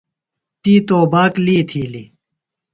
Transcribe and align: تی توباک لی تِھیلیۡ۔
تی 0.61 0.73
توباک 0.87 1.33
لی 1.45 1.57
تِھیلیۡ۔ 1.69 2.09